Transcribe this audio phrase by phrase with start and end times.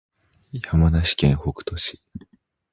[0.63, 2.01] 山梨県北杜市